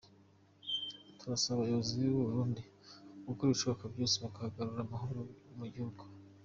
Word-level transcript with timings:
Turasaba 1.19 1.55
abayobozi 1.59 1.93
b’u 2.01 2.15
Burundi 2.23 2.61
gukora 3.27 3.47
ibishoboka 3.49 3.83
byose 3.93 4.15
bakagarura 4.23 4.81
amahoro 4.83 5.19
mu 5.57 5.65
gihugu. 5.73 6.01